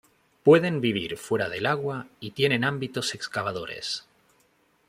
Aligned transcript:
Pueden 0.41 0.81
vivir 0.81 1.15
fuera 1.15 1.47
del 1.47 1.67
agua 1.67 2.07
y 2.19 2.31
tienen 2.31 2.63
ámbitos 2.63 3.13
excavadores. 3.13 4.07